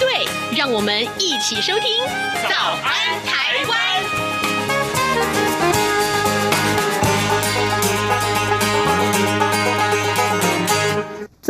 [0.00, 2.02] 对，让我们一起收听
[2.48, 3.78] 《早安台湾》。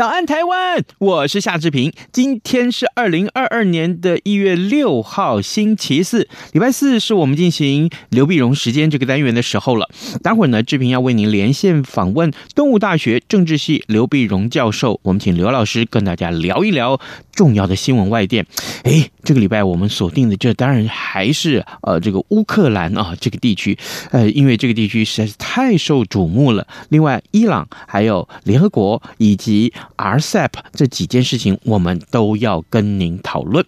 [0.01, 0.83] 早安，台湾！
[0.97, 1.93] 我是夏志平。
[2.11, 9.91] 今天是二零二二年的一月六号，星期四，礼拜四是我们进行刘碧荣时间这个单元的时候了。
[10.23, 16.99] 待会儿呢，志平要为您连线访问东吴大学政治系刘碧荣教授，我们请刘老师跟大家聊一聊
[17.35, 18.47] 重要的新闻外电。
[18.85, 23.79] 诶，这个礼拜我们锁定的这当然还是呃这个乌克兰啊这个地区，
[24.13, 26.67] 呃，因为这个地区实在是太受瞩目了。
[26.89, 33.65] 另外，伊朗还有联合国以及 RCEP 这几件事情，我们都要跟您讨论。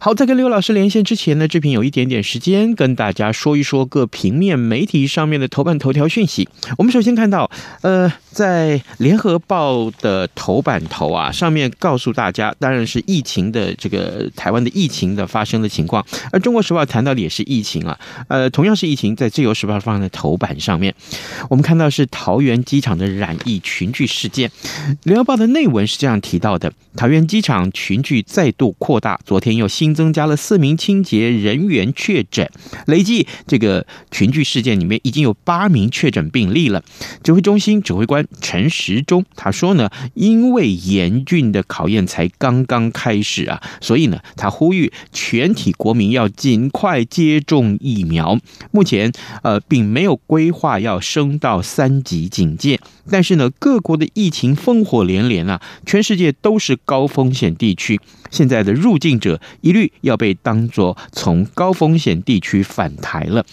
[0.00, 6.48] 好，在跟刘老师连线之前呢，志平有一点点时间跟大家说一说各平面媒体上面的头版头条讯息。
[6.76, 7.50] 我们首先看到，
[7.82, 16.06] 呃，在联合报的头版头啊，上面告诉大家，当然是疫情的这个台湾的疫情的发生的情况。
[16.30, 20.94] 而中国时报谈到的也是疫情啊，呃，同样是疫情，在自由时报放在头版上面，
[21.50, 24.50] 我们看到是桃园机场的染疫群聚事件，
[25.02, 25.47] 联合报的。
[25.48, 32.50] 内文是这样提到的：桃园机场群聚再度扩大，昨天又新增加了四名清洁人员确诊，
[32.86, 36.82] 累计这个群聚事件里面已经有八名确诊病例了。
[37.22, 48.38] 指挥中心指挥官陈时中他说呢，因为严峻的考验才刚刚开始啊，所以呢，他呼吁全体国民要尽快接种疫苗。
[48.70, 55.48] 目前呃，并没有规划要升到三级警戒，但是呢，各国的疫情烽火连连。
[55.48, 58.00] 啊，全世界都是高风险地区。
[58.30, 63.44] 现在的入境者一律要被当作从高风险地区返台了。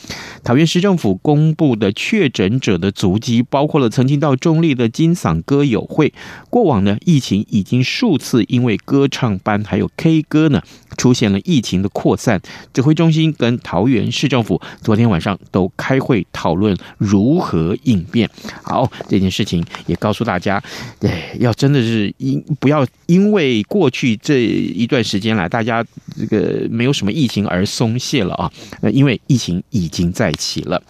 [0.44, 6.14] 桃园市政府公布的确诊者的足迹，包括了曾经到中立的金嗓歌友会。
[6.50, 10.62] 过往呢，疫情已经数次因为歌唱班还有 K 歌呢，
[10.98, 12.42] 出现了疫情的扩散。
[12.74, 18.30] 指挥中心跟桃园市政府昨天晚上都开会讨论如何应变。
[18.62, 20.62] 好，这件事情也告诉大家，
[21.02, 24.65] 哎，要真的是因不要因为过去这。
[24.66, 25.86] 一段时间来，大家
[26.18, 28.52] 这个没有什么疫情而松懈了啊，
[28.92, 30.82] 因为疫情已经在起了。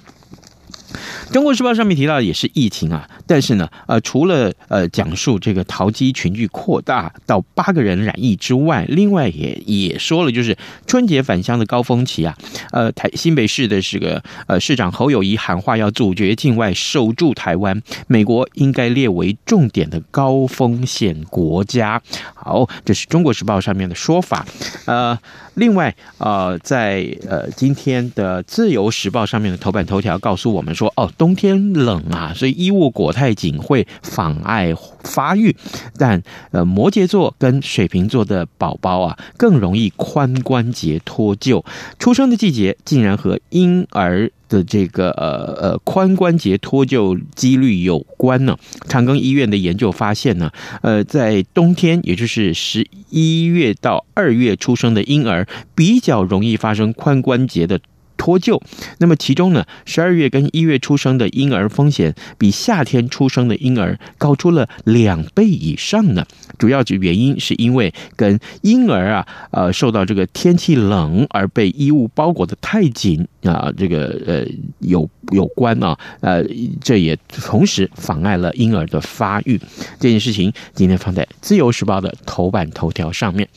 [1.31, 12.38] 中国时报上面提到的也是疫情啊，但是呢，呃，除了呃讲述这个淘机群聚扩大到八个人染疫之外，另外也也说了，就是春节返乡的高峰期啊，
[12.72, 22.02] 呃，台新北市的这个呃市长侯友谊喊话要阻绝境外，守住台湾，美国应该列为重点的高风险国家。
[22.34, 24.46] 好，这是中国时报上面的说法，
[24.86, 25.18] 呃。
[25.56, 35.55] 另外，呃，在呃今天的《自由时报》上面的头版头条告诉我们说，哦，冬天冷啊，所以衣物裹太紧会妨碍发育。
[35.97, 36.21] 但
[36.51, 41.63] 呃，摩羯座跟水瓶座的宝宝啊，更容易髋关节脱臼。
[41.97, 48.57] 出生的季节竟然和婴儿的这个呃呃髋关节脱臼几率有关呢？
[48.89, 50.51] 长庚医院的研究发现呢，
[50.81, 57.79] 呃，在冬天，也就是十一月到二月出生的婴儿，比较容易发生髋关节的。
[58.17, 58.61] 脱臼，
[58.99, 66.25] 那么其中呢，十二月跟一月出生的婴儿风险比夏天出生的婴儿高出了两倍以上呢。
[66.57, 74.45] 主要的原因是因为跟婴儿啊，呃，受到这个天气冷而被衣物包裹得太紧啊，这个呃
[74.79, 76.43] 有有关啊，呃，
[76.81, 79.59] 这也同时妨碍了婴儿的发育。
[79.99, 83.47] 这件事情今天放在《自由时报》的头版头条上面。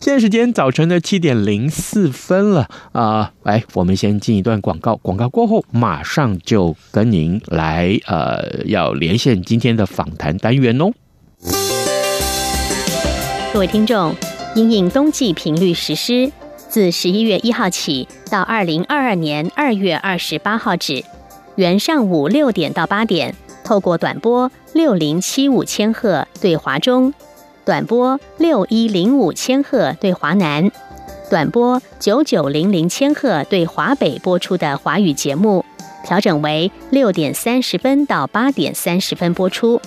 [0.00, 10.90] 现在时间早晨的七点零四分了啊，来，我们先进一段广告，广告过后马上就跟您来呃，要连线今天的访谈单元哦。
[13.52, 14.14] 各位听众，
[14.54, 16.32] 因应冬季频率实施，
[16.70, 21.04] 自十一月一号起到二零二二年二月二十八号止，
[21.56, 27.12] 原上午六点到八点，透过短波六零七五千赫对华中。
[27.64, 30.70] 短波六一零五千赫对华南，
[31.28, 35.64] 短波九九零零千赫对华北播出的华语节目，
[36.04, 39.80] 调整为六点三十分到八点三十分播出。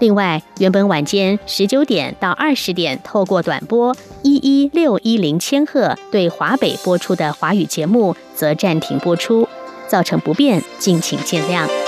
[0.00, 9.48] 另外，原本晚间十九点到二十点透过短波一一六一零千赫对华北播出的华语节目则暂停播出，
[9.88, 11.87] 造成不便，敬请见谅。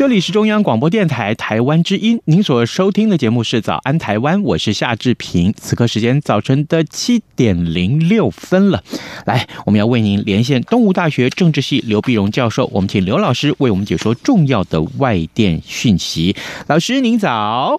[0.00, 5.52] 这里是中央广播电台台湾之音，您所收听的节目是《早安台湾》，我是夏志平。
[5.58, 8.82] 此刻时间早晨的七点零六分了，
[9.26, 16.34] 来，我们要为您连线东吴大学政治系刘碧荣教授，我们请刘老师为我们解说重要的外电讯息。
[16.66, 17.78] 老师您早。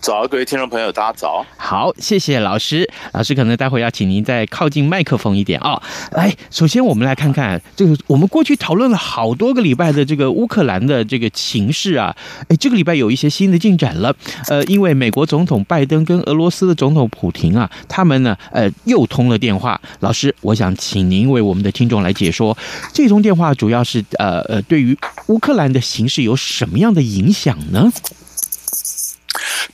[0.00, 1.44] 早，各位听众朋友，大家早。
[1.58, 2.90] 好，谢谢老师。
[3.12, 5.82] 老师可能待会要请您再靠近麦克风一点啊、哦。
[6.12, 12.16] 来，首先我们来看看这个，我们过去讨论了好多个礼拜的这个乌克兰的这个情势啊。
[12.48, 14.14] 哎，这个礼拜有一些新的进展了。
[14.48, 19.78] 呃，因为美国总统拜登跟俄罗斯的总统普廷啊，他们呢，呃，又通了电话。
[20.00, 22.56] 老师，我想请您为我们的听众来解说，
[22.94, 24.96] 这通电话主要是呃呃，对于
[25.26, 27.92] 乌克兰的形势有什么样的影响呢？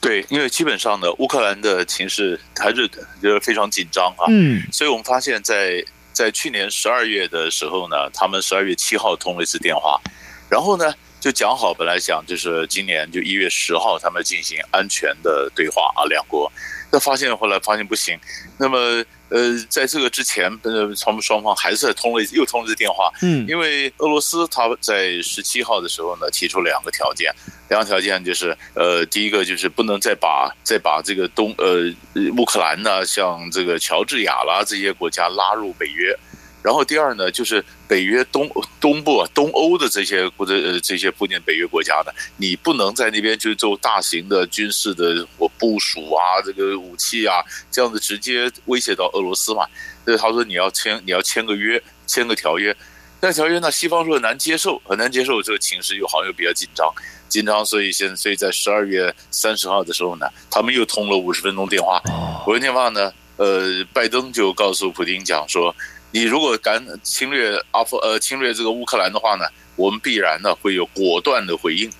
[0.07, 2.87] 对，因为基本上呢，乌克兰的情势还是
[3.21, 4.27] 就是非常紧张啊。
[4.29, 5.81] 嗯，所以我们发现在，
[6.13, 10.01] 在在去年十二月的时候呢，他们十二月七号通了一次电话，
[10.49, 16.53] 然后呢就讲好，本来想就是今年就一月十号他们进行安全的对话啊，两国。
[16.91, 18.19] 那发现后来发现不行，
[18.59, 27.33] 那么呃，在这个之前，呃，他们双方还是通了又通了电话，嗯，因为俄罗斯他在十七号的时候呢，提出两个条件，
[27.69, 31.93] 两个条件就是呃，第一个就是不能再把再把这个东呃
[32.37, 36.17] 乌克兰呢，像这个乔治亚啦这些国家拉入北约。
[36.67, 47.37] 然后第二呢，就是北约东东部、东欧的这些或者呃这些附近北约国家的，你不能在那边就做大型的军事的我部署啊，这个武器啊，
[47.71, 49.65] 这样子直接威胁到俄罗斯嘛。
[50.05, 52.77] 所以他说你要签你要签个约，签个条约。
[53.21, 55.41] 但条约呢，西方说难接受，很难接受。
[55.41, 56.93] 这个情势又好像又比较紧张，
[57.29, 62.03] 紧张，所以现所以在十二月三十号的时候呢，他们又通了五十分钟电话。
[62.45, 65.73] 五十分钟电话呢，呃，拜登就告诉普京讲说。
[66.13, 69.45] 你如果敢侵略阿富呃侵略这个乌克兰的话呢，
[69.75, 71.91] 我们必然呢会有果断的回应，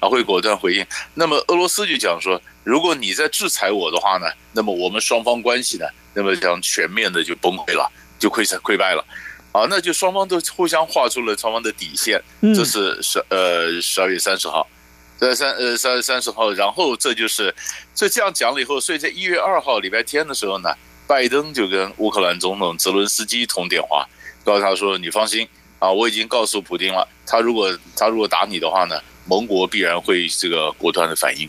[0.00, 0.86] 啊会果断回应。
[1.14, 9.04] 那么俄罗斯就讲说，如果你在制裁我的话呢，那么我们双方关系呢，那么将全面的就崩溃了，就溃败溃败了，
[9.50, 12.22] 啊，那就双方都互相画出了双方的底线。
[12.54, 14.64] 这是十呃十二月三十号，
[15.16, 17.52] 在三呃三月三十号，然后这就是
[17.94, 20.72] 这这样讲了以后，所以在一月二号礼拜天的时候呢。
[21.06, 24.08] 拜登就跟乌克兰总统泽伦斯基通电话，
[24.44, 25.46] 告诉他说：“你放心
[25.78, 31.48] 啊，我已经告诉普京了，他如果他如果打你的话呢，盟国必然会这个果断的反应。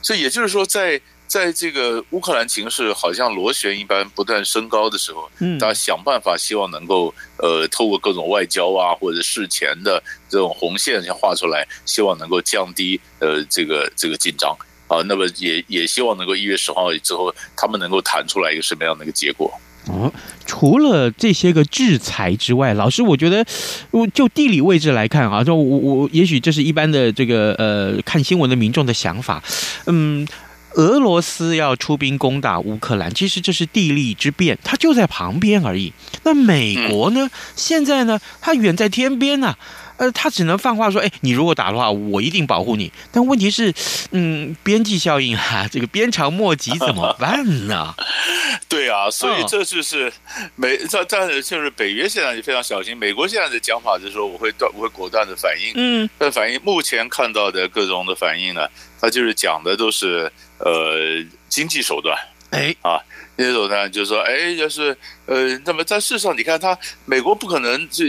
[0.00, 14.56] 所以也就是说在，在在这个乌克兰情势好像螺旋一般不断升高的时候，嗯，大家想办法希望能够呃透过各种外交啊或者事前的这种红线先画出来，希望能够降低呃这个这个紧张。”
[14.94, 19.52] 啊，那么也也希望能够一月十号之后，他们能够谈出来一个什么样的一个结果。
[19.86, 20.10] 哦，
[20.46, 23.44] 除了这些个制裁之外，老师，我觉得，
[23.90, 29.42] 我就地理位置来看啊，就我我也许这是一般的这个呃看新闻的民众的想法。
[29.86, 30.26] 嗯，
[30.74, 35.92] 俄罗斯要出兵攻打乌克兰，其实这是地利之便，它就在旁边而已。
[36.22, 37.28] 那美国呢？
[37.54, 38.18] 现在呢？
[38.40, 39.54] 它远在天边呐。
[39.96, 43.72] 呃，他只能放话说：“哎，你如果打的话，我一定保护你。”但问题是，
[44.10, 47.94] 嗯，边际效应啊，这个鞭长莫及怎么办呢？
[48.68, 50.12] 对啊，所以这就是
[50.56, 52.96] 美，这但是就是北约现在就非常小心。
[52.96, 55.72] 美国现在的讲法就是说，我会断，我会果断的反应。
[55.74, 58.66] 嗯，但反应目前看到的各种的反应呢，
[59.00, 62.16] 他就是讲的都是呃经济手段。
[62.54, 63.00] 哎啊。
[63.36, 64.96] 那种呢，就是说，哎，就是，
[65.26, 68.04] 呃，那么在事实上，你看他美国不可能就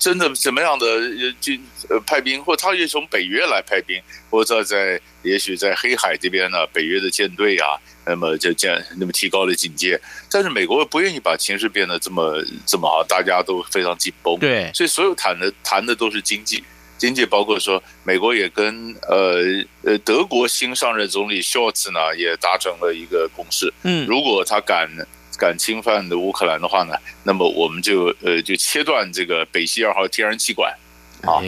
[0.00, 0.86] 真的怎么样的
[1.38, 1.52] 就
[1.90, 16.64] 呃派兵，或他也从北约来派兵，或者在也许在黑海这边呢，北约的舰队啊，那么就这样那么提高了警戒，但是美国不愿意把情势变得这么这么好，大家都非常紧绷，对，所以所有谈的谈的都是经济。
[16.98, 19.42] 经济包括说，美国也跟呃
[19.82, 23.72] 呃德国新上任总理 Scholz 呢也达成了一个共识。
[23.82, 24.88] 嗯，如果他敢
[25.38, 30.74] 敢侵犯的乌克兰的话呢，那么我们就呃就切断这个北溪二号天然气管
[31.22, 31.42] 啊，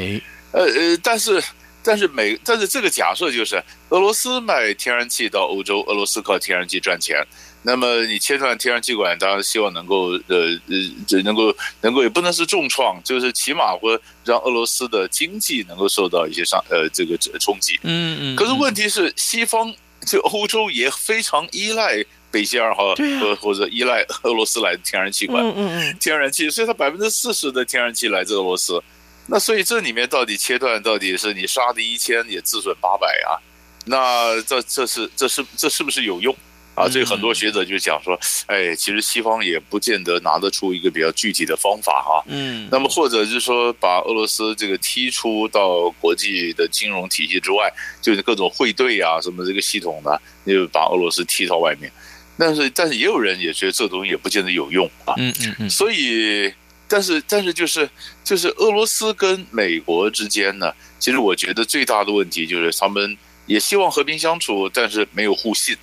[0.52, 1.42] 呃呃，但是
[1.82, 7.26] 但是美但是这个假设就是俄罗斯卖天然气到欧洲，俄罗斯靠天然气赚钱。
[7.62, 17.78] 那么你切断天然气管，当然希望能够呃呃，这能够能够也不能是重创，就是起码会让俄罗斯的经济能够受到一些伤呃这个冲击。
[17.82, 18.36] 嗯嗯。
[18.36, 19.74] 可是问题是，西方
[20.06, 28.80] 就欧洲也非常依赖北溪二号和或者依赖俄罗斯来的天然气管，嗯嗯天然气，所以它百分之四十的天然气来自俄罗斯。
[29.26, 33.36] 那所以这里面到底切断到底是你杀敌一千也自损八百啊？
[33.84, 36.34] 那这这是这是这是不是有用？
[36.78, 42.22] 啊，所以很多学者就讲说，哎，其实西方也不见得拿得出一个比较具体的方法哈。
[42.28, 47.68] 嗯，那么或者就是说，把俄罗斯这个踢出到国际的金融体系之外，
[48.00, 50.16] 就是各种汇兑啊什么这个系统呢，
[50.46, 51.90] 就把俄罗斯踢到外面。
[52.38, 55.14] 但是，但是也有人也觉得这东西也不见得有用啊。
[55.16, 55.68] 嗯嗯嗯。
[55.68, 56.54] 所以，
[56.86, 57.90] 但是，但是就是
[58.22, 65.76] 就是俄罗斯跟美国之间呢，其实我觉得最大的问题就是他们也希望和平相处，但是没有互信。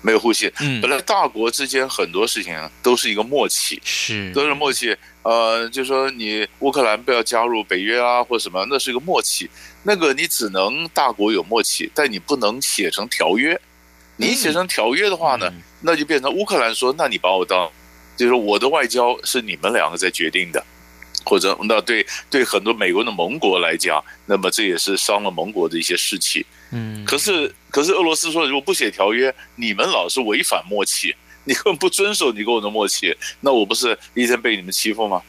[0.00, 0.50] 没有互信。
[0.60, 4.96] 嗯，本来大国之间很多事情都是一个默契，是都是默契。
[5.22, 9.50] 呃，就说你乌克兰不要加入北约啊，或什么，那是一个默契。
[9.82, 13.60] 那个你只能大国有默契，但你不能写成条约。
[14.16, 15.52] 你写成条约的话呢，
[15.82, 17.70] 那就变成乌克兰说，那你把我当，
[18.16, 20.64] 就是我的外交是你们两个在决定的，
[21.24, 26.44] 或者那对对很多美国的盟国来讲，那么这也是伤了盟国的一些士气。
[26.70, 35.22] 嗯，可是可是俄罗斯说，如果不写条约，你们老是违反默契， 你根本不遵守你跟我的默契，那我不是一天被你们欺负吗？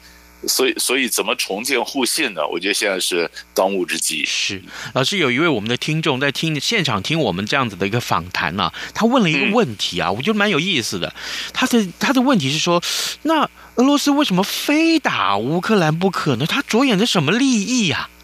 [0.47, 2.47] 所以所以怎么重建互信呢？
[2.47, 4.23] 我觉得现在是当务之急。
[4.23, 4.61] 是
[4.93, 11.13] 老师，有一位我们的听众在听现场听我们这样子的一个访谈呢、啊，他问了一个问题啊，我觉得蛮有意思的。
[11.53, 12.81] 他的他的问题是说，
[13.23, 16.45] 那俄罗斯为什么非打乌克兰不可呢？
[16.45, 18.18] 他着眼的什么利益呀、啊？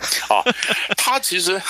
[0.32, 0.40] 啊，
[0.96, 1.60] 他其实，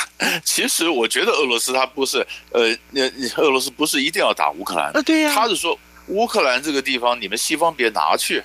[0.44, 3.02] 其实我觉得俄罗斯他不是，呃，那
[3.37, 8.42] 俄罗斯不是一定要打乌克兰啊，对呀，他是说乌克兰这个地方你们西方别拿去，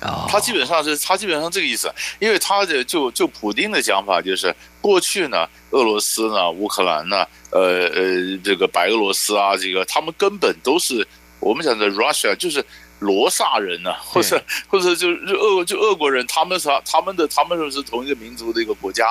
[0.00, 11.06] 啊，他基本上是他基本上这个意思，因为他的就就普丁的讲法就是过去呢，俄罗斯呢，乌克兰呢，呃呃，这个白俄罗斯啊，这个他们根本都是
[11.40, 12.64] 我们讲的 Russia 就是。
[12.98, 19.06] 罗萨人呢、啊，或者或者就是俄就俄国人，他们是他们的他们是是同一个民族的一个国家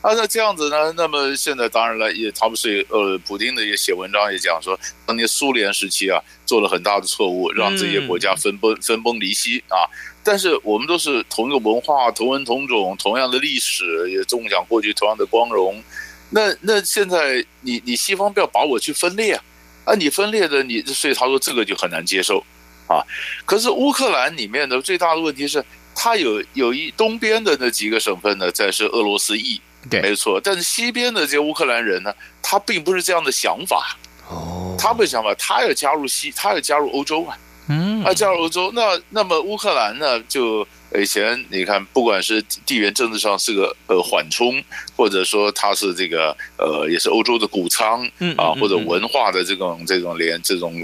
[0.00, 0.14] 啊。
[0.14, 9.84] 那这样子呢，那么现在当然了，也他们是呃，普京的也写文章也讲说，当年苏联时期啊，做了很大的错误，让这些国家分崩分崩离析啊。
[10.24, 15.82] 但是我们都是同一个文化，同文同种，同样的历史，也共享过去同样的光荣。
[16.30, 19.42] 那那现在你你西方不要把我去分裂啊，
[19.84, 22.42] 啊你分裂的你，所以他说这个就很难接受。
[22.88, 23.02] 啊，
[23.44, 25.64] 可是乌克兰里面的最大的问题是，
[25.94, 30.40] 它有有一东边的那几个省份呢，在是俄罗斯裔，对，没错。
[30.42, 33.96] 但是西边的这些乌克兰人呢，他并不是这样的想法。
[34.28, 37.38] 哦，他不想法，他要加入西，他要加入欧洲啊。
[37.68, 40.66] 嗯，他加入欧洲，那那么乌克兰呢，就
[40.96, 44.62] 以前你看，不管是地缘政治上是个呃缓冲，
[44.96, 50.74] 或者说它是这个呃也是欧洲的谷仓，嗯啊，或者文化的这种这种连这种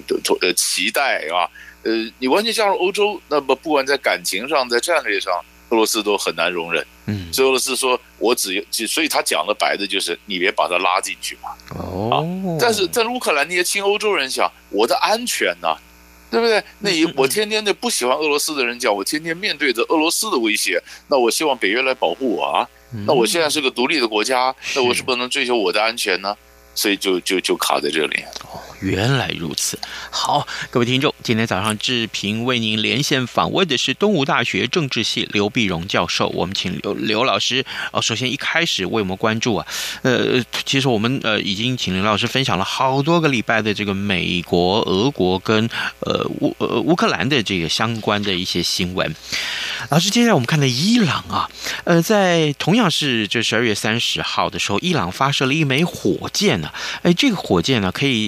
[0.40, 1.46] 呃期待啊。
[1.82, 5.32] 呃，你完全加入欧洲，那么不管在感情上，在战略上，
[5.70, 6.86] 俄罗斯都很难容忍。
[7.06, 11.50] 嗯，所以俄罗斯说，我只有，所以他讲的白的就是，你别把他拉进去嘛。
[11.76, 12.16] 哦，啊、
[12.60, 15.76] 但是在乌克兰那些亲欧洲人想，我的安全呢、啊，
[16.30, 16.62] 对不对？
[16.78, 22.68] 那你我天天的不喜欢俄罗斯的人讲，我天天面对着俄罗斯的威胁，那我希望北约来保护我啊。
[23.06, 26.36] 那我现在是个独立的国家，那我是不是能追求我的安全呢？
[26.74, 28.24] 所以就就就卡在这里。
[28.80, 29.78] 原来如此，
[30.10, 36.26] 好，各位听众，今天早上志平为您连线访问的是东吴大学政治系刘必荣教授。
[36.30, 39.66] 我们请刘刘老师哦，首先一开始为我们关注啊，
[40.02, 49.14] 呃，其实我们呃已经请刘老师分享了好多个礼拜的这个美国、俄国跟呃乌呃乌克兰的这个相关的一些新闻。
[49.90, 51.48] 老师，接下来我们看到伊朗啊，
[51.84, 58.22] 呃，在同样是这十二月三十号的时候，伊朗发射了一枚火箭呢、啊，哎，这个火箭呢可以。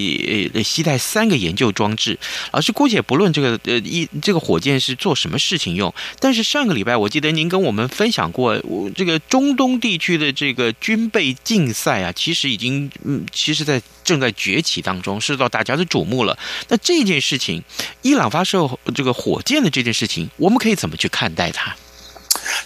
[0.53, 2.17] 呃，携带三个研究装置，
[2.51, 16.37] 老师姑且不论这个呃一这个火箭是做什么事情用，但是上个礼拜我记得您跟我们分享过，我这个中东地区的这个军备竞赛啊，其实已经嗯，其实在正在崛起当中，受到大家的瞩目了。
[16.69, 17.61] 那这件事情，
[18.03, 21.75] 伊朗发射这个火箭的这件事情，我们可以怎么去看待它？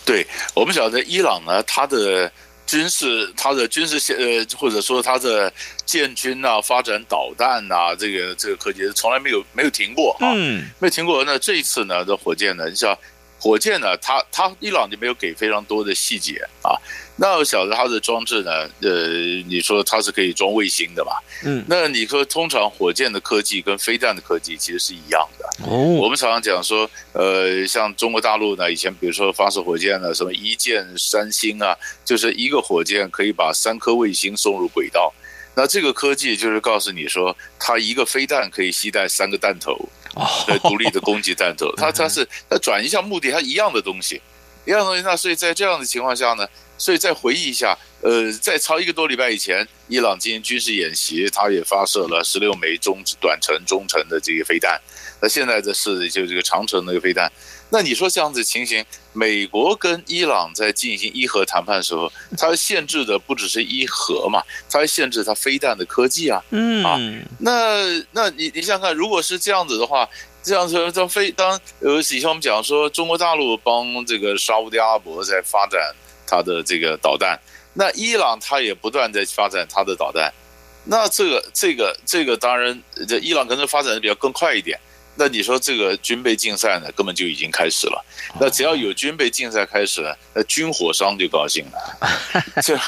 [0.05, 2.31] 对，我们晓得伊朗呢，它的。
[2.69, 5.51] 军事，它的军事呃，或者说它的
[5.88, 11.25] 建军啊，发展导弹啊，这个这个科技从来没有没有停过啊，嗯，没有停过。
[11.25, 12.96] 那这一次呢，这火箭呢，你像
[13.39, 16.75] 火箭呢，它它伊朗就没有给非常多的细节啊。
[17.15, 19.10] 那我晓得它的装置呢，呃，
[19.48, 21.12] 你说它是可以装卫星的嘛？
[21.43, 25.46] 嗯，那你说通常火箭的科技跟飞弹的科技其实是一样的。
[25.65, 35.13] 哦，我们常常讲说，呃，像中国大陆呢，以前比如说发射火箭呢，什么一箭三星啊，就是一个火箭可以把三颗卫星送入轨道。
[35.55, 39.77] 那这个科技就是告诉你说，它一个飞弹可以携带三个弹头，
[40.48, 41.74] 呃，独立的攻击弹头。
[41.78, 44.22] 它它是它转移一下目的，它一样的东西，
[44.66, 45.02] 一样的东西。
[45.02, 46.48] 那所以在这样的情况下呢？
[46.78, 54.80] 所以再回忆一下，呃，在超一个多礼拜以前，伊朗进行军事演习，它也发射了十六枚中短程、中程的这个飞弹。
[55.22, 57.30] 那现在的是就这个长程的飞弹。
[57.70, 58.84] 那你说这样子情形，
[59.14, 66.44] 美国跟伊朗在进行伊核谈判的时候，它限制的不只是伊核嘛，它还限制它飞弹的科技啊。
[66.50, 67.00] 嗯啊，
[67.40, 70.10] 那那你你想想看，如果是这样子的话，
[70.42, 75.94] 这样子当飞当呃，以前我们讲说，中国大陆帮这个沙乌地阿拉伯在发展。
[76.32, 77.40] 它的这个导弹，
[77.74, 80.32] 那伊朗它也不断在发展它的导弹，
[80.84, 84.80] 那这个这个这个当然，这伊朗可能发展的比较更快一点。
[85.16, 88.06] 那你说这个军备竞赛呢，根本就已经开始了。
[88.39, 92.44] 那只要有军备竞赛开始了，那军火商就高兴了。
[92.63, 92.80] 这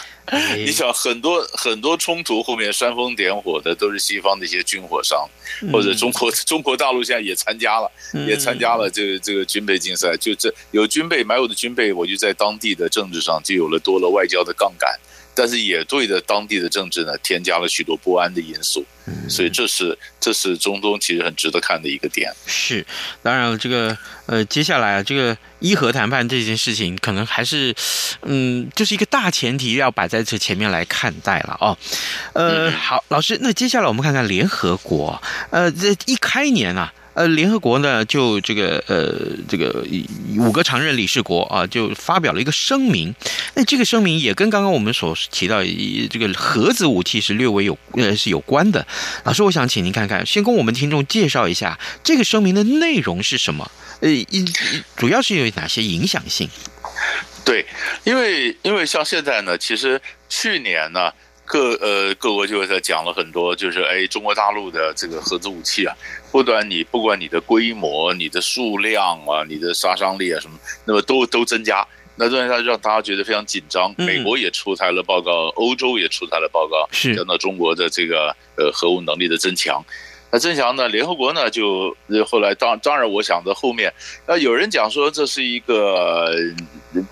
[0.55, 5.27] 你想很多很多冲突后面煽风点火的都是西方的一些军火商，
[5.73, 7.91] 或者中国中国大陆现在也参加了，
[8.25, 10.15] 也参加了这个这个军备竞赛。
[10.15, 14.97] 就这有军备买我的军备，我就在当地的政治上就有了多了外交的杠杆。
[15.41, 18.85] 但是也对的当地的政治呢，添加了许多不安的因素，
[19.27, 22.31] 所以这是这是中东其实很值得看的一个点。
[22.45, 22.85] 是，
[23.23, 27.73] 当然了，这个呃，接下来啊，这个伊核谈判这件事情，可能还是
[28.21, 31.75] 嗯，就是一个大前提要摆在这前面来看待了哦。
[32.33, 35.19] 呃，好，老师，那接下来我们看看联合国，
[35.49, 36.93] 呃，这一开年啊。
[37.13, 39.85] 呃，联合国呢，就这个呃，这个
[40.37, 43.13] 五个常任理事国啊，就发表了一个声明。
[43.53, 45.61] 那这个声明也跟刚刚我们所提到
[46.09, 48.87] 这个核子武器是略微有呃是有关的。
[49.25, 53.69] 老师，我想请您看看，先跟我们听众介绍一下这个声明的内容是什么？
[53.99, 54.45] 呃，一
[54.95, 56.49] 主要是有哪些影响性？
[57.43, 57.65] 对，
[58.05, 61.11] 因为因为像现在呢，其实去年呢。
[61.51, 65.93] 各呃各国就在讲了很多，就是哎，中国大陆的这个核子武器啊，
[66.31, 71.85] 不管你不管你的规模、你的数量啊、你的杀伤力啊什么，那么都都增加，
[72.15, 73.93] 那这样让大家觉得非常紧张。
[73.97, 79.83] 美国也出台了报告，欧洲也出台了报告，讲到中国的这个呃核武能力的增强。
[80.33, 80.87] 那增强呢？
[80.87, 81.49] 联合国呢？
[81.49, 81.93] 就
[82.25, 83.93] 后来当当然，我想的后面，
[84.25, 86.31] 那有人讲说这是一个，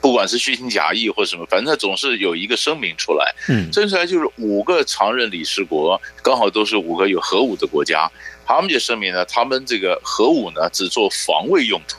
[0.01, 3.33] 不管是虚情假意或什么，反正总是有一个声明出来。
[3.47, 8.11] 嗯，正出来就是五个常任理事国，刚好都是五个有核武的国家，
[8.45, 11.97] 他们就声明呢，他们这个核武呢只做防卫用途，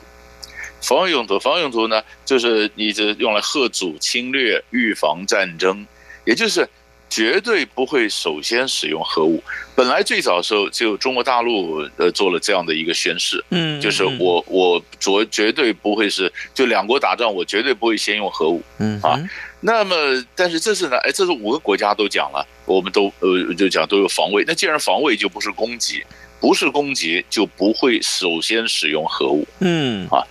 [0.81, 5.85] 防卫用途，防卫用途呢就是你这用来吓阻、侵略、预防战争，
[6.25, 6.67] 也就是。
[7.11, 9.43] 绝对不会首先使用核武。
[9.75, 19.19] 本来最早的时候就中国大陆呃做了这样的一个宣誓，嗯，就是我我绝绝对不会是就两国打仗，我绝对不会先用核武，嗯啊。
[19.59, 19.95] 那么
[20.33, 24.45] 但是这次呢，哎，这是五个国家都讲了，我们都呃就讲都有防卫。
[24.47, 26.01] 那既然防卫就不是攻击，
[26.39, 30.23] 不是攻击就不会首先使用核武，嗯啊。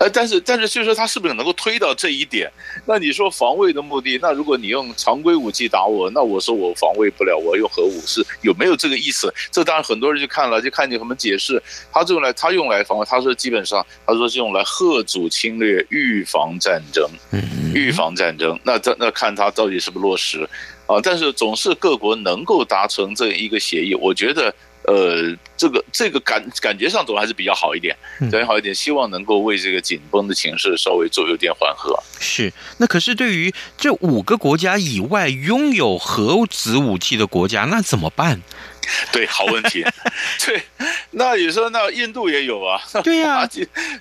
[0.00, 2.50] 呃，但是但是，就是说他是不是能够推到这一点？
[2.86, 9.30] 那你说防卫的目的，那如果你用常规武器打我，那我说我防卫不了，我用核武是有没有这个意思？
[9.52, 11.62] 这当然很多人就看了，就看你怎么解释。
[11.92, 17.06] 他用来他用来防卫，他说基本上他说是用来吓阻侵略、预防战争，
[17.74, 18.58] 预防战争。
[18.64, 20.48] 那这那看他到底是不是落实
[20.86, 20.98] 啊？
[21.02, 24.54] 但是总是各国能够达成这一个协议，我觉得。
[24.84, 28.74] 呃，这个这个感感觉上总还是比较好一点，感觉好一点。
[28.74, 31.94] 希望能够为这个紧绷的情势稍微做有点缓和。
[32.18, 38.40] 是，那可是对于这五个国家以外拥有核子武器的国家，那怎么办？
[39.12, 39.84] 对，好问题。
[40.46, 40.62] 对，
[41.12, 42.80] 那你说那印度也有啊？
[43.04, 43.48] 对呀、啊，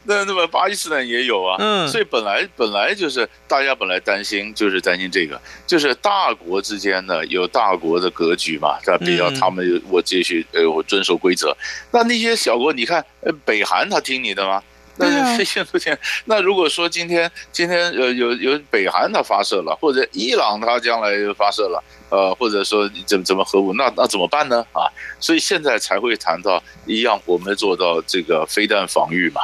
[0.03, 1.55] 那那么巴基斯坦也有啊。
[1.59, 11.55] 嗯，所以本来本来就是大家本来担心，就是担心这个，就是大国之间呢有大国的格局嘛，他比较他们我继续呃我遵守规则。
[11.91, 14.61] 那那些小国，你看，呃，北韩他听你的吗？
[15.07, 15.97] 那是现出现。
[16.25, 24.65] 那如果说今天今天呃有有北韩它发射了，或者伊朗它将来发射了，呃，或者说怎怎么核武，那那怎么办呢？
[24.73, 24.85] 啊，
[25.19, 29.41] 所以现在才会谈到一样，我们做到这个飞弹防御嘛。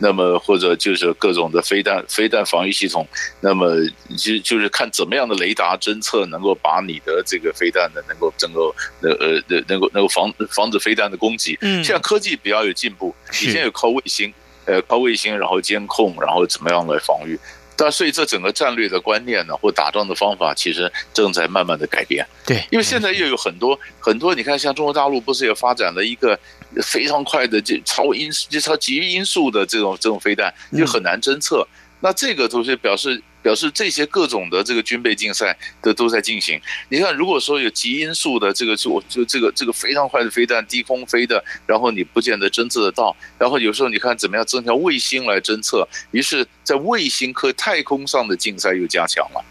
[0.00, 3.04] 那么或者就是各种的飞弹飞弹防御系统，
[3.40, 3.74] 那么
[4.16, 11.58] 就就是看怎么样的雷达侦测能够把你的这个飞弹呢，能够能够呃呃能够能够防防止飞弹的攻击。
[11.62, 14.32] 嗯，现在科技比较有进步，以前有靠卫星，
[14.68, 17.36] 呃靠卫星然后监控，然后怎么样来防御。
[17.74, 22.26] 但所以这整个战略的观念呢，或打仗的方法，其实正在慢慢的改变。
[22.46, 26.38] 对，因为现在又有很多很多，你看像中国大陆不是也发展了一个
[26.82, 31.66] 非常快的这超音就超极音速的这种这种飞弹，就很难侦测。
[32.00, 33.20] 那这个同学表示。
[33.42, 36.60] 表示这些各种的这个军备竞赛的都在进行。
[36.88, 43.16] 你看，如果说有极音速的这个就就这个这个非常快的飞弹，低空飞的，然后你不见得侦测得到。
[43.38, 49.44] 然后有时候你看怎么样增强卫星来侦测，于是在卫星和太空上的竞赛又加强了。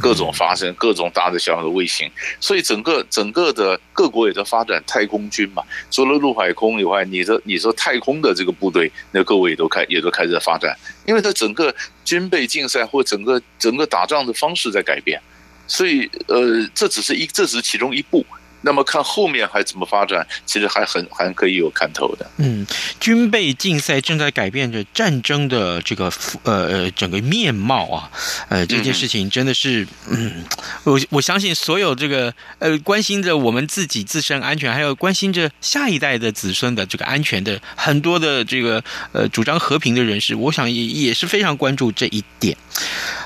[0.00, 5.62] 各种发生各种大的小的卫星，所以整个整个的各国也在发展太空军嘛。
[5.90, 11.74] 除了陆海空以外，你说你说太空的这个部队，那各位也都开也都开始在发展，因为它整个
[12.04, 15.20] 军备竞赛或整个整个打仗的方式在改变，
[15.66, 18.24] 所以呃，这只是一这只是其中一步。
[18.62, 22.28] 那么看后面还怎么发展，其实还很还可以有看头的。
[22.38, 22.66] 嗯，
[22.98, 28.10] 军备竞赛正在改变着战争的这个呃整个面貌啊，
[28.48, 30.44] 呃这件事情真的是嗯，
[30.82, 42.56] 我我相信所有这个呃关心着我们自己自身安全，还有关心着下一代的子孙的这个安全的很多的这个呃主张和平的人士，我想也也是非常关注这一点。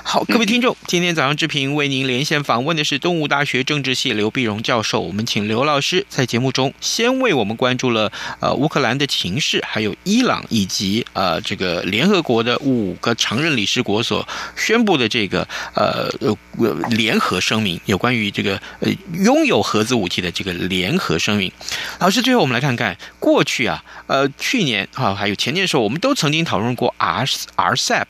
[0.03, 5.22] 好，各位听众，今天早上之平为您连线访问的是东吴大学政治系刘碧荣教授，我们。
[5.25, 21.51] 请刘老师在节目中先为我们关注了呃乌克兰的情势，还有伊朗以及呃这个联合国的五个常任理事国所宣布的这个呃呃联合声明，有关于这个呃拥有核子武器的这个联合声明。
[21.99, 28.05] 老师，最后我们来看看过去啊呃去年啊还有前年的时候，我们都曾经讨论过 R RCEP。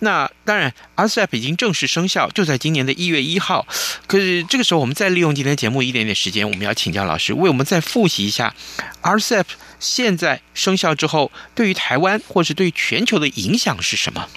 [0.00, 3.66] 那当然 RCEP 已经正式生效，就在今年的一月一号。
[4.06, 6.48] 可是这个时候，我们再利用今天节目一点点时间。
[6.54, 8.54] 我们要请教老师为我们再复习一下
[9.02, 9.44] ，RCEP
[9.80, 14.28] 现在生效之后，对于台湾或是对全球的影响是什么？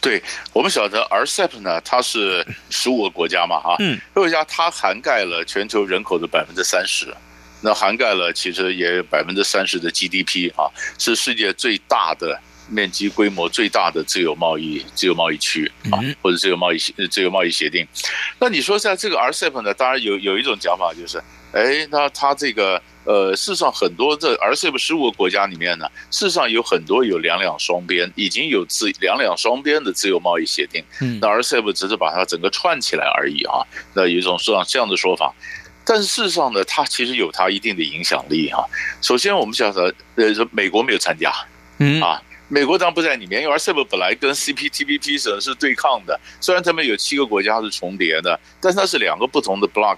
[0.00, 0.20] 对，
[0.52, 7.14] 我们晓得 RCEP 呢，它是十五个国家嘛，哈，嗯，国家它涵盖了全球人口的百分之三十，
[7.60, 10.66] 那涵盖了其实也有百分之三十的 GDP 啊，
[10.98, 12.40] 是世界最大的。
[12.72, 17.86] 面积规模最大的自由贸易自由贸易区啊，或者自由贸易自由贸易协定。
[18.40, 19.74] 那你说在这个 RCEP 呢？
[19.74, 30.82] 当然有有一种讲法就是，哎，那它这个呃，事实上很多这 RCEP 十五个国家里面呢，事实上有很多有两两双边，已经有自两两双边的自由贸易协定。
[31.20, 33.60] 那 RCEP 只是把它整个串起来而已啊。
[33.94, 35.34] 那有一种这样这样的说法，
[35.84, 38.64] 但是事实上呢，它其实有它一定的影响力哈。
[39.00, 41.32] 首先我们晓得，呃，说美国没有参加，
[41.78, 42.22] 嗯啊。
[42.48, 46.20] 美国当然不在里面，因为 RCEP 本来跟 CPTPP 是是对抗的。
[46.38, 49.96] 虽然他们有七个国家是重叠的，但是那是两个不同的 block，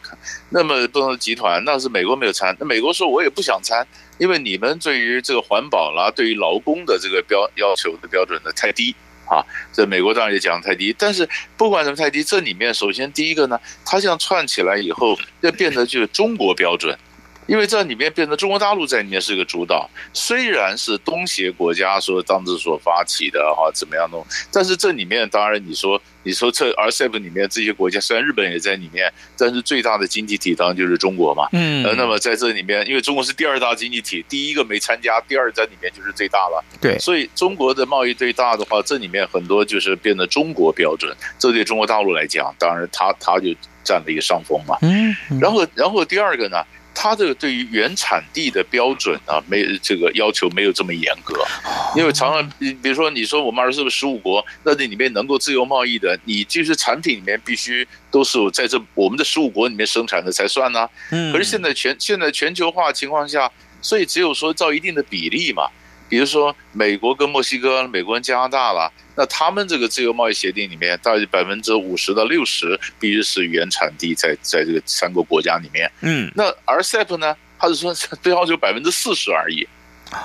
[0.50, 2.56] 那么不同的集团，那是美国没有参。
[2.60, 3.84] 那美国说，我也不想参，
[4.18, 8.94] 因为你们对于这个环保啦，对于劳工的这个标要求的标准呢太低
[9.26, 9.42] 啊。
[9.72, 16.96] 这美国当然也讲太低，但是不管什么太低，这里面首先第一个呢，它这样串起来以后，就变得就是中国标准。
[17.46, 43.48] 因为这里面变成中国大陆在里面是个主导，虽然是东协国家说当时所发起的哈怎么样弄，但是这里面当然你说你说这 RCEP 里面这些国家虽然日本也在里面，但是最大的经济体当然就是中国嘛，嗯，呃，那么在这里面，因为中国是第二大经济体，第一个没参加，第二在里面就是最大了，对，所以中国的贸易最大的话，这里面很多就是变得中国标准，这对中国大陆来讲，当然它它就
[43.84, 46.64] 占了一个上风嘛，嗯，然后然后第二个呢？
[46.94, 51.34] 它这个对于原产地的标准啊，没这个要求没有这么严格，
[51.96, 60.88] 因为常常，比比如说你说我们二十十五国，那这里面能够自由贸易的，你就是产品里面必须都是在这我们的十五国里面生产的才算呢。
[61.10, 61.32] 嗯。
[61.32, 63.50] 可是现在全现在全球化情况下，
[63.82, 65.68] 所以只有说照一定的比例嘛。
[66.06, 75.90] 比如说，美国跟墨西哥、美国跟加拿大了，那他们这个自由贸易协定里面，大概百分之五十到六十必须是原产地在在这个三个国家里面。
[76.00, 79.66] 嗯，那 RCEP 呢，它是说最要求百分之四十而已，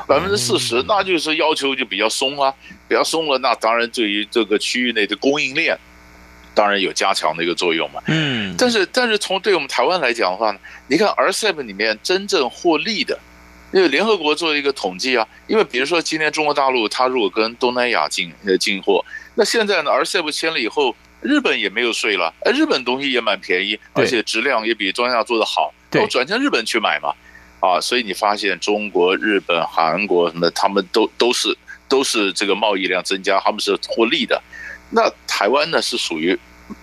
[0.07, 2.53] 百分之四十，那就是要求就比较松啊，
[2.87, 5.77] 比较松了，那当然对于这个区域内的供应链，
[6.55, 8.01] 当然有加强的一个作用嘛。
[8.07, 13.19] 嗯，但是但是从对我们台湾来讲的话呢，你看 RCEP 里面真正获利的。
[13.71, 19.03] 因为联合国做一个统计啊，因为比如说今天中国大陆它如果跟东南亚进呃进货，
[19.35, 27.13] 那现在呢，RCEP 签了以后，日本也没有税了，日本东西也蛮便宜，而且质量也比中南亚做的好，我转向日本去买嘛，
[27.59, 31.55] 啊，所以你发现中国、日本、韩国什么，他们都都是
[31.87, 34.41] 都是这个贸易量增加，他们是获利的。
[34.91, 36.37] 那台湾呢是属于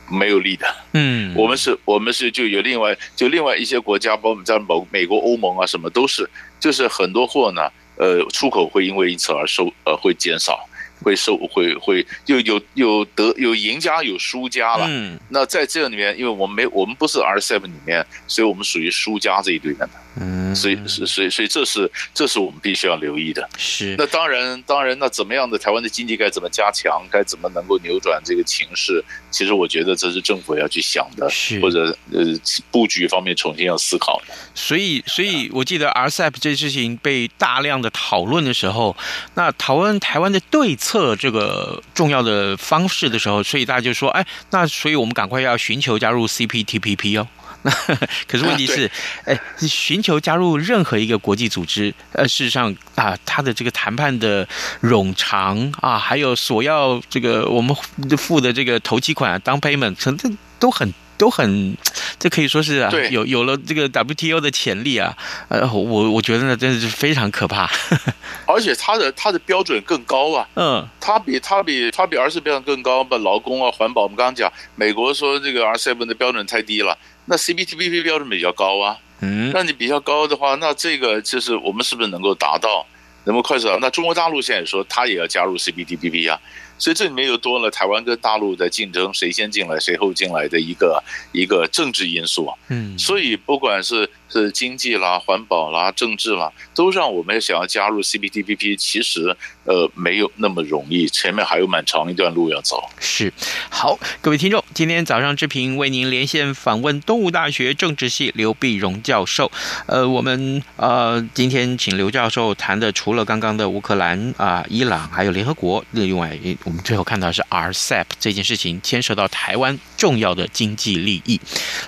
[0.09, 6.29] 没有利的，嗯，我们是，我们是就有另外就另外一些国家，包括我们在某美国、欧盟啊什么都是，
[6.61, 7.63] 就是很多货呢，
[7.97, 10.69] 呃，出口会因为因此而收，呃，会减少。
[11.05, 14.87] 会收会会又有有得有赢家有输家了。
[14.89, 19.87] 嗯，那在这里面，因为我们没我们不是 RCEP 里面，所以我们属于输家这一堆的。
[20.21, 23.49] 嗯，所以是所以所以这是这是我们必须要留意的。
[23.57, 23.95] 是。
[23.99, 29.05] 那当然当然，那怎么样的台湾的经济该怎么加强，该怎么能够扭转这个情势？
[29.31, 32.25] 其实我觉得这是政府要去想的，是或者呃
[32.71, 34.35] 布局方面重新要思考的。
[34.55, 38.97] 所以所以我记得 RCEP 这事情被大量的讨论的时候，
[39.35, 41.15] 那讨论台湾的对策。
[41.19, 47.27] 这个重要的方式的时候，所以大家就说：“哎，那所以我们赶快要寻求加入 CPTPP 哦。”
[47.67, 47.73] 那
[48.29, 48.89] 可是问题是，
[49.25, 54.47] 哎，寻求加入任何一个国际组织，呃，事实上啊，他的这个谈判的
[54.83, 57.77] 冗长啊，还有所要这个我们
[58.17, 60.95] 付的这个头期款 down payment，成这都很。
[61.19, 61.77] 都很，
[62.19, 65.17] 这可以说是啊，有有了这个 WTO 的潜力啊，
[65.49, 67.71] 呃，我我觉得呢，真的是非常可怕。
[68.47, 82.87] 而且它的它的标准更高啊，嗯，它比它比它比 RCEP 标准更高，把劳工啊、环保，我们刚刚讲，美国说这个 RCEP 的标准太低了，那 CPTPP 标准比较高啊，嗯，那你比较高的话，那这个就是我们是不是能够达到，
[83.25, 83.69] 能够快速？
[83.81, 86.39] 那中国大陆现在说，它也要加入 CPTPP 啊。
[86.79, 92.55] 所以这里面又多了台湾跟大陆的竞争，谁先进来谁后进来的一个一个政治因素啊。
[92.69, 99.35] 嗯，所以不管是是经济啦、环保啦、政治啦，都让我们想要加入 CPTPP，其实
[99.65, 102.83] 呃没有那么容易，前面还有蛮长一段路要走。
[103.01, 103.33] 是，
[103.71, 109.51] 好，各位听众，今天早上志平为您连线访问东吴大学政治系刘碧荣教授。
[109.87, 116.39] 呃，我们呃今天请刘教授谈的，除了刚刚的乌克兰啊、呃、伊朗，还有联合国，另外。
[116.67, 121.41] 我们最后看到是 RCEP 这件事情牵涉到台湾重要的经济利益。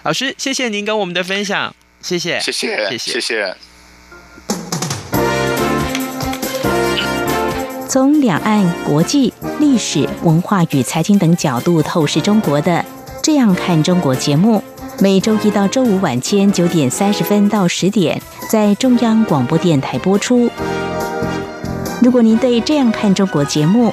[0.05, 3.57] 老师，谢谢您跟我们的分享，谢谢，谢谢，谢谢，谢谢。
[7.89, 12.71] 从两岸、国际、历史、文化与财经等角度透视中国的
[13.21, 14.63] 《这样看中国》节目，
[15.01, 20.49] 每周一到周五晚间九点三十分到十点在中央广播电台播出。
[22.01, 23.93] 如果您对《这样看中国》节目，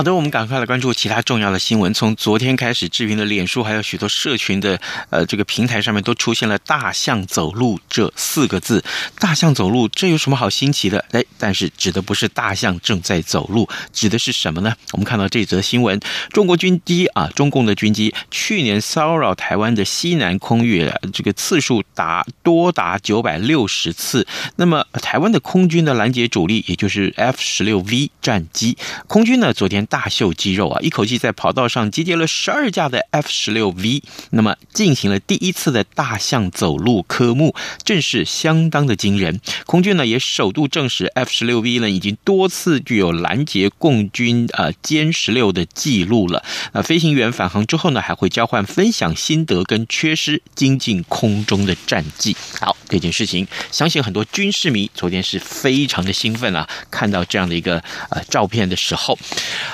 [0.00, 1.92] 好的，我们赶快来关注其他重要的新闻。
[1.92, 8.82] 从昨天开始，志平的脸书还有许多社群的呃这个平台上面都出现了“大象走路”这四个字。
[9.18, 11.04] 大象走路，这有什么好新奇的？
[11.10, 14.74] 哎，但是指的不是大象正在走路，指的是什么呢？
[14.92, 24.26] 我们看到这则新闻：中国军机啊，中共的军机去年骚扰台湾的西南空域，这个次数达多达九百六十次。
[24.56, 29.86] 那么台湾的空军的拦截主力，也就是 F 十六 V 战机，空军呢昨天。
[29.90, 30.80] 大秀肌肉啊！
[30.80, 39.40] 一口气在跑道上集结了十二架的 F 十六 V，那么进行了第一次的大象走路科目，正是相当的惊人。
[39.66, 46.42] 空军呢也首度证实 F 十六 V 呢已经多次具有拦截共军呃歼十六的记录了。
[46.72, 52.36] 那，飞行员返航之后呢还会交换分享心得跟缺失，精进空中的战绩。
[52.58, 52.76] 好。
[52.88, 53.46] 这件事情。
[53.70, 59.16] 相信很多军事迷昨天是非常的兴奋啊，看到这样的一个呃照片的时候。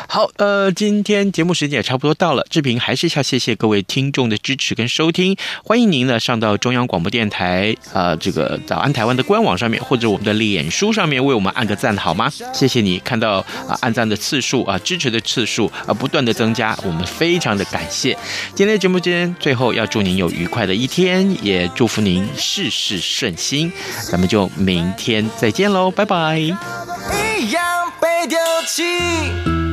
[0.08, 12.30] 好，呃，今天节目时间也差不多到了，志平还是要谢谢各位听众的支持跟收听，欢迎您呢上到中央广播电台、呃、这个早安台湾的官网上面，或者我们的脸书上面为我们按个赞好吗？
[12.52, 18.16] 谢谢你看到啊、按赞的次数啊、支持的次数啊、不断的增加，我们非常的感谢。
[18.54, 23.72] 今天的节目间最后要祝您有愉快的一天，也祝福您事事顺心。
[24.10, 26.38] 咱们就明天再见喽，拜拜。
[26.38, 27.62] 一样
[28.00, 29.65] 被丢弃